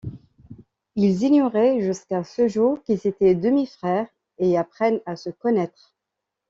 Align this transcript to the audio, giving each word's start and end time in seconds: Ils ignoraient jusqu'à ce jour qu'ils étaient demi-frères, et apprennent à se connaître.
Ils 0.95 1.21
ignoraient 1.25 1.79
jusqu'à 1.81 2.23
ce 2.23 2.47
jour 2.47 2.81
qu'ils 2.81 3.05
étaient 3.05 3.35
demi-frères, 3.35 4.07
et 4.39 4.57
apprennent 4.57 5.01
à 5.05 5.15
se 5.15 5.29
connaître. 5.29 5.93